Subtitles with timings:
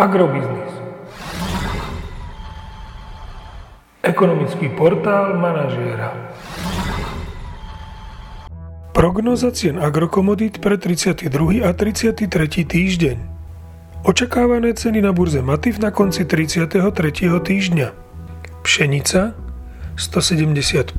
[0.00, 0.72] Agrobiznis.
[4.00, 6.16] Ekonomický portál manažéra.
[8.96, 11.60] Prognoza cien agrokomodít pre 32.
[11.60, 12.24] a 33.
[12.64, 13.16] týždeň.
[14.08, 16.80] Očakávané ceny na burze Matif na konci 33.
[17.36, 17.92] týždňa.
[18.64, 19.36] Pšenica
[20.00, 20.96] 175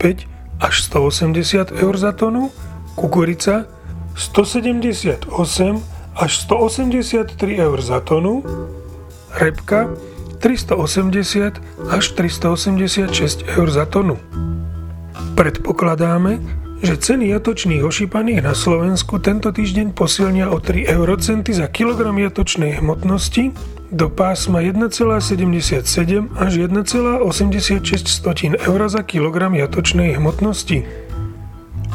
[0.62, 2.54] až 180 eur za tonu,
[2.94, 3.66] kukurica
[4.14, 5.26] 178
[6.14, 8.46] až 183 eur za tonu,
[9.38, 9.92] repka
[10.42, 11.62] 380
[11.94, 14.18] až 386 eur za tonu.
[15.38, 16.42] Predpokladáme,
[16.82, 22.82] že ceny jatočných ošípaných na Slovensku tento týždeň posilnia o 3 eurocenty za kilogram jatočnej
[22.82, 23.54] hmotnosti
[23.94, 25.86] do pásma 1,77
[26.34, 27.22] až 1,86
[28.58, 30.90] eur za kilogram jatočnej hmotnosti.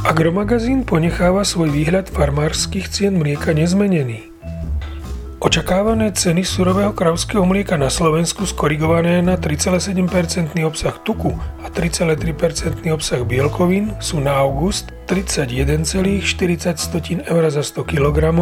[0.06, 4.35] Agromagazín ponecháva svoj výhľad farmárskych cien mlieka nezmenený.
[5.36, 9.92] Očakávané ceny surového kravského mlieka na Slovensku skorigované na 3,7%
[10.64, 18.32] obsah tuku a 3,3% obsah bielkovín sú na august 31,40 eur za 100 kg.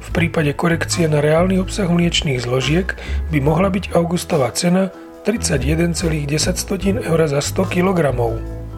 [0.00, 2.96] V prípade korekcie na reálny obsah mliečných zložiek
[3.28, 4.88] by mohla byť augustová cena
[5.28, 8.16] 31,10 eur za 100 kg.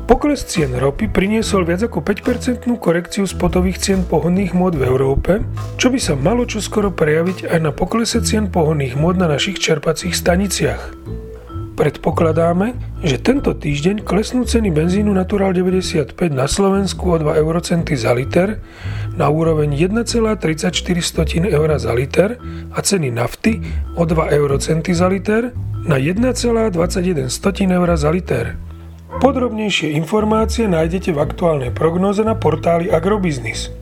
[0.09, 5.45] Pokles cien ropy priniesol viac ako 5% korekciu spotových cien pohodných môd v Európe,
[5.77, 10.17] čo by sa malo čoskoro prejaviť aj na poklese cien pohodných môd na našich čerpacích
[10.17, 10.97] staniciach.
[11.77, 12.73] Predpokladáme,
[13.05, 18.65] že tento týždeň klesnú ceny benzínu Natural 95 na Slovensku o 2 eurocenty za liter
[19.13, 22.41] na úroveň 1,34 eur za liter
[22.73, 23.61] a ceny nafty
[23.93, 25.53] o 2 eurocenty za liter
[25.85, 27.29] na 1,21
[27.77, 28.68] eur za liter.
[29.19, 33.75] Podrobnejšie informácie nájdete v aktuálnej prognoze na portáli Agrobiznis.